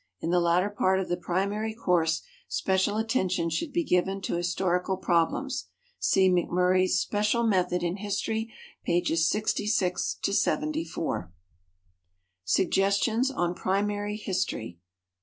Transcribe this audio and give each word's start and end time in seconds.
In 0.19 0.31
the 0.31 0.39
latter 0.39 0.71
part 0.71 0.99
of 0.99 1.09
the 1.09 1.15
primary 1.15 1.75
course 1.75 2.23
special 2.47 2.97
attention 2.97 3.51
should 3.51 3.71
be 3.71 3.83
given 3.83 4.19
to 4.21 4.33
historical 4.35 4.97
problems. 4.97 5.67
See 5.99 6.27
McMurry's 6.27 6.99
"Special 6.99 7.43
Method 7.45 7.83
in 7.83 7.97
History," 7.97 8.51
pp. 8.87 9.15
66 9.15 10.17
74. 10.23 11.31
Suggestions 12.43 13.29
on 13.29 13.53
Primary 13.53 14.17
History. 14.17 14.79